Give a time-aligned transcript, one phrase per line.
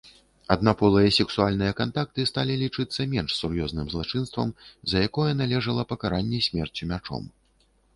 [0.53, 4.49] Аднаполыя сексуальныя кантакты сталі лічыцца менш сур'ёзным злачынствам,
[4.93, 7.35] за якое належыла пакаранне смерцю мячом.